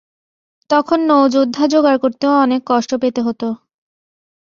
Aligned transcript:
তখন 0.69 0.99
নৌ-যোদ্ধা 1.07 1.63
যোগাড় 1.67 1.99
করতেও 2.03 2.33
অনেক 2.41 2.61
কষ্ট 2.67 2.91
পেতে 3.01 3.21
হত। 3.21 3.41